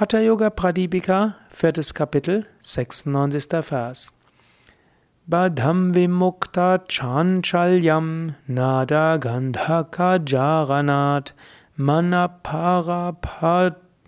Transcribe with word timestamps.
Hatha 0.00 0.18
Yoga 0.18 0.48
Pradipika, 0.48 1.34
viertes 1.50 1.92
Kapitel, 1.92 2.46
96. 2.62 3.62
Vers. 3.68 4.12
Badham 5.28 5.92
vimukta 5.92 6.78
chanchalyam 6.88 8.34
nada 8.46 9.18
gandhaka 9.18 10.18
jaranat 10.24 11.34
manapara 11.76 13.12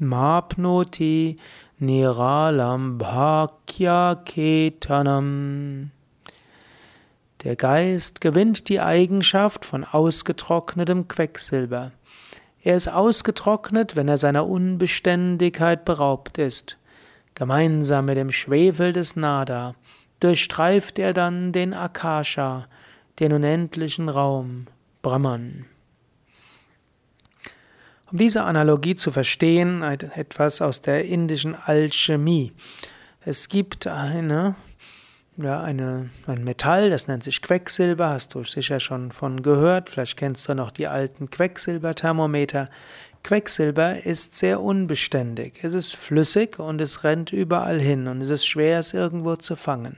padmapnoti 0.01 1.37
niralam 1.79 2.97
bhakya 2.97 4.17
ketanam. 4.25 5.91
Der 7.45 7.57
Geist 7.57 8.23
gewinnt 8.23 8.71
die 8.71 8.81
Eigenschaft 8.81 9.67
von 9.67 9.85
ausgetrocknetem 9.85 11.07
Quecksilber. 11.07 11.93
Er 12.65 12.77
ist 12.77 12.89
ausgetrocknet, 12.89 13.97
wenn 13.97 14.09
er 14.09 14.19
seiner 14.19 14.47
Unbeständigkeit 14.47 15.85
beraubt 15.85 16.39
ist. 16.39 16.79
Gemeinsam 17.35 18.05
mit 18.05 18.17
dem 18.17 18.31
Schwefel 18.31 18.93
des 18.93 19.17
Nada 19.17 19.75
durchstreift 20.21 20.99
er 20.99 21.13
dann 21.13 21.51
den 21.51 21.75
Akasha, 21.75 22.69
den 23.19 23.33
unendlichen 23.33 24.09
Raum, 24.09 24.67
Brahman. 25.03 25.65
Um 28.11 28.19
diese 28.19 28.45
Analogie 28.45 28.95
zu 28.95 29.11
verstehen, 29.11 29.83
etwas 29.83 30.61
aus 30.61 30.83
der 30.83 31.07
indischen 31.07 31.57
Alchemie. 31.57 32.53
Es 33.25 33.49
gibt 33.49 33.87
eine 33.87 34.55
ja, 35.37 35.63
eine, 35.63 36.11
ein 36.27 36.45
Metall, 36.45 36.91
das 36.91 37.09
nennt 37.09 37.25
sich 37.25 37.41
Quecksilber, 37.41 38.11
hast 38.11 38.35
du 38.35 38.45
sicher 38.45 38.81
schon 38.81 39.13
von 39.13 39.43
gehört. 39.43 39.91
Vielleicht 39.91 40.17
kennst 40.17 40.49
du 40.49 40.55
noch 40.55 40.71
die 40.71 40.87
alten 40.87 41.31
Quecksilberthermometer. 41.31 42.69
Quecksilber 43.25 44.05
ist 44.05 44.35
sehr 44.35 44.61
unbeständig. 44.61 45.61
Es 45.63 45.75
ist 45.75 45.95
flüssig 45.95 46.59
und 46.59 46.81
es 46.81 47.05
rennt 47.05 47.33
überall 47.33 47.81
hin 47.81 48.09
und 48.09 48.21
es 48.21 48.31
ist 48.31 48.47
schwer, 48.47 48.81
es 48.81 48.95
irgendwo 48.95 49.37
zu 49.37 49.55
fangen. 49.55 49.97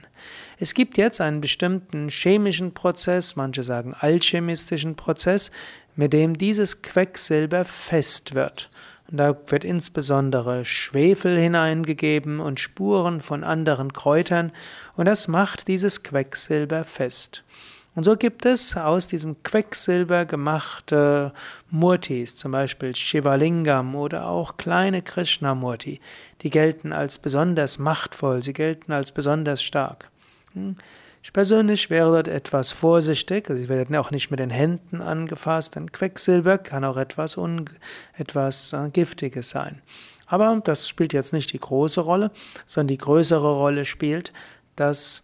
Es 0.59 0.73
gibt 0.73 0.97
jetzt 0.97 1.19
einen 1.19 1.41
bestimmten 1.41 2.09
chemischen 2.09 2.73
Prozess, 2.73 3.35
manche 3.35 3.63
sagen 3.63 3.95
alchemistischen 3.97 4.95
Prozess, 4.95 5.49
mit 5.95 6.13
dem 6.13 6.37
dieses 6.37 6.81
Quecksilber 6.83 7.65
fest 7.65 8.35
wird. 8.35 8.69
Und 9.11 9.17
da 9.17 9.35
wird 9.47 9.63
insbesondere 9.63 10.65
Schwefel 10.65 11.37
hineingegeben 11.37 12.39
und 12.39 12.59
Spuren 12.59 13.21
von 13.21 13.43
anderen 13.43 13.93
Kräutern 13.93 14.51
und 14.95 15.05
das 15.05 15.27
macht 15.27 15.67
dieses 15.67 16.03
Quecksilber 16.03 16.83
fest. 16.83 17.43
Und 17.95 18.03
so 18.03 18.17
gibt 18.17 18.45
es 18.45 18.75
aus 18.75 19.07
diesem 19.07 19.41
Quecksilber 19.43 20.25
gemachte 20.25 21.33
Murtis, 21.69 22.35
zum 22.35 22.51
Beispiel 22.51 22.93
Shivalingam 22.93 23.95
oder 23.95 24.27
auch 24.27 24.57
kleine 24.57 25.01
Krishnamurti. 25.01 26.01
Die 26.41 26.49
gelten 26.49 26.91
als 26.91 27.19
besonders 27.19 27.79
machtvoll, 27.79 28.43
sie 28.43 28.51
gelten 28.51 28.91
als 28.91 29.13
besonders 29.13 29.63
stark. 29.63 30.11
Ich 31.25 31.33
persönlich 31.33 31.89
wäre 31.89 32.11
dort 32.11 32.27
etwas 32.27 32.71
vorsichtig, 32.71 33.49
also 33.49 33.59
sie 33.59 33.67
werden 33.67 33.95
auch 33.95 34.11
nicht 34.11 34.29
mit 34.29 34.39
den 34.39 34.51
Händen 34.51 35.01
angefasst, 35.01 35.73
denn 35.73 35.91
Quecksilber 35.91 36.59
kann 36.59 36.85
auch 36.85 36.97
etwas, 36.97 37.35
etwas 38.15 38.73
äh, 38.73 38.91
Giftiges 38.91 39.49
sein. 39.49 39.81
Aber 40.27 40.61
das 40.63 40.87
spielt 40.87 41.13
jetzt 41.13 41.33
nicht 41.33 41.51
die 41.51 41.59
große 41.59 42.01
Rolle, 42.01 42.29
sondern 42.67 42.89
die 42.89 42.99
größere 42.99 43.55
Rolle 43.55 43.85
spielt, 43.85 44.33
dass 44.75 45.23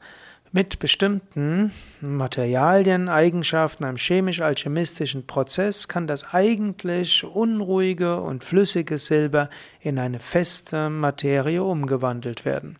mit 0.51 0.79
bestimmten 0.79 1.71
Materialien, 2.01 3.07
Eigenschaften, 3.07 3.83
einem 3.83 3.97
chemisch-alchemistischen 3.97 5.27
Prozess 5.27 5.87
kann 5.87 6.07
das 6.07 6.33
eigentlich 6.33 7.23
unruhige 7.23 8.19
und 8.21 8.43
flüssige 8.43 8.97
Silber 8.97 9.51
in 9.79 9.99
eine 9.99 10.19
feste 10.19 10.89
Materie 10.89 11.61
umgewandelt 11.61 12.43
werden. 12.43 12.79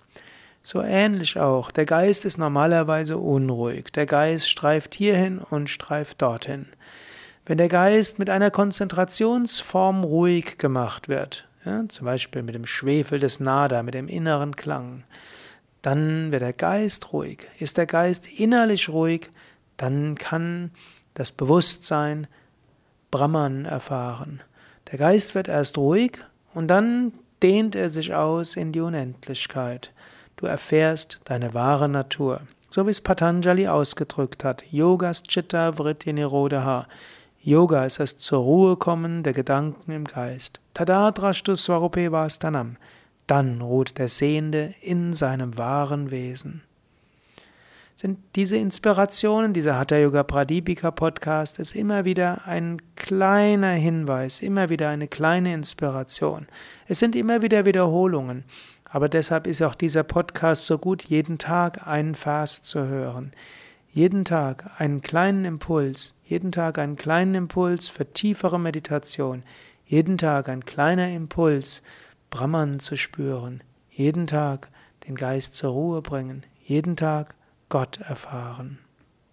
So 0.63 0.81
ähnlich 0.81 1.39
auch. 1.39 1.71
Der 1.71 1.85
Geist 1.85 2.23
ist 2.25 2.37
normalerweise 2.37 3.17
unruhig. 3.17 3.91
Der 3.93 4.05
Geist 4.05 4.49
streift 4.49 4.93
hierhin 4.93 5.39
und 5.39 5.69
streift 5.69 6.21
dorthin. 6.21 6.67
Wenn 7.45 7.57
der 7.57 7.69
Geist 7.69 8.19
mit 8.19 8.29
einer 8.29 8.51
Konzentrationsform 8.51 10.03
ruhig 10.03 10.57
gemacht 10.57 11.09
wird, 11.09 11.47
ja, 11.65 11.83
zum 11.87 12.05
Beispiel 12.05 12.43
mit 12.43 12.53
dem 12.53 12.67
Schwefel 12.67 13.19
des 13.19 13.39
Nada, 13.39 13.81
mit 13.81 13.95
dem 13.95 14.07
inneren 14.07 14.55
Klang, 14.55 15.03
dann 15.81 16.31
wird 16.31 16.43
der 16.43 16.53
Geist 16.53 17.11
ruhig. 17.11 17.47
Ist 17.59 17.77
der 17.77 17.87
Geist 17.87 18.27
innerlich 18.39 18.89
ruhig, 18.89 19.31
dann 19.77 20.15
kann 20.15 20.71
das 21.15 21.31
Bewusstsein 21.31 22.27
Brahman 23.09 23.65
erfahren. 23.65 24.41
Der 24.91 24.99
Geist 24.99 25.33
wird 25.33 25.47
erst 25.47 25.77
ruhig 25.77 26.19
und 26.53 26.67
dann 26.67 27.13
dehnt 27.41 27.75
er 27.75 27.89
sich 27.89 28.13
aus 28.13 28.55
in 28.55 28.71
die 28.71 28.81
Unendlichkeit. 28.81 29.91
Du 30.41 30.47
erfährst 30.47 31.19
deine 31.25 31.53
wahre 31.53 31.87
Natur. 31.87 32.41
So 32.71 32.87
wie 32.87 32.91
es 32.91 32.99
Patanjali 32.99 33.67
ausgedrückt 33.67 34.43
hat. 34.43 34.63
Yogas 34.71 35.21
Chitta 35.21 35.77
Vritti 35.77 36.13
Nirodha. 36.13 36.87
Yoga 37.43 37.85
ist 37.85 37.99
das 37.99 38.17
zur 38.17 38.39
Ruhe 38.39 38.75
kommen 38.75 39.21
der 39.21 39.33
Gedanken 39.33 39.91
im 39.91 40.05
Geist. 40.05 40.59
Tadadrashtu 40.73 41.55
Swarupe 41.55 42.11
Vastanam. 42.11 42.77
Dann 43.27 43.61
ruht 43.61 43.99
der 43.99 44.07
Sehende 44.07 44.73
in 44.81 45.13
seinem 45.13 45.59
wahren 45.59 46.09
Wesen. 46.09 46.63
Sind 47.93 48.17
diese 48.35 48.57
Inspirationen, 48.57 49.53
dieser 49.53 49.77
Hatha 49.77 49.97
Yoga 49.97 50.23
Pradipika 50.23 50.89
Podcast, 50.89 51.59
ist 51.59 51.75
immer 51.75 52.03
wieder 52.03 52.47
ein 52.47 52.81
kleiner 52.95 53.73
Hinweis, 53.73 54.41
immer 54.41 54.71
wieder 54.71 54.89
eine 54.89 55.07
kleine 55.07 55.53
Inspiration. 55.53 56.47
Es 56.87 56.97
sind 56.97 57.15
immer 57.15 57.43
wieder 57.43 57.67
Wiederholungen. 57.67 58.43
Aber 58.91 59.07
deshalb 59.07 59.47
ist 59.47 59.61
auch 59.61 59.75
dieser 59.75 60.03
Podcast 60.03 60.65
so 60.65 60.77
gut, 60.77 61.05
jeden 61.05 61.37
Tag 61.37 61.87
einen 61.87 62.13
Vers 62.13 62.61
zu 62.61 62.85
hören. 62.87 63.31
Jeden 63.89 64.25
Tag 64.25 64.69
einen 64.79 65.01
kleinen 65.01 65.45
Impuls, 65.45 66.13
jeden 66.25 66.51
Tag 66.51 66.77
einen 66.77 66.97
kleinen 66.97 67.35
Impuls 67.35 67.89
für 67.89 68.11
tiefere 68.11 68.59
Meditation, 68.59 69.43
jeden 69.85 70.17
Tag 70.17 70.49
ein 70.49 70.65
kleiner 70.65 71.09
Impuls, 71.09 71.83
Brahman 72.29 72.79
zu 72.79 72.95
spüren, 72.95 73.63
jeden 73.89 74.27
Tag 74.27 74.69
den 75.07 75.15
Geist 75.15 75.55
zur 75.55 75.71
Ruhe 75.71 76.01
bringen, 76.01 76.43
jeden 76.63 76.95
Tag 76.95 77.35
Gott 77.69 77.99
erfahren. 77.99 78.79